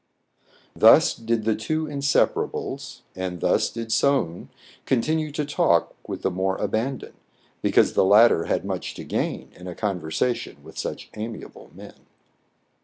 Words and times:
Thus 0.75 1.13
did 1.13 1.45
the 1.45 1.55
two 1.55 1.85
inseparables; 1.85 3.01
and 3.15 3.39
thus 3.39 3.69
did 3.69 3.93
Soun 3.93 4.49
continue 4.87 5.31
to 5.33 5.45
talk 5.45 5.93
with 6.09 6.23
the 6.23 6.31
more 6.31 6.57
abandouy 6.57 7.11
because 7.61 7.93
the 7.93 8.03
latter 8.03 8.45
had 8.45 8.65
much 8.65 8.95
to 8.95 9.03
gain 9.03 9.51
in 9.55 9.67
a 9.67 9.75
conver 9.75 10.09
sation 10.09 10.63
with 10.63 10.75
such 10.75 11.11
amiable 11.13 11.69
men. 11.75 12.07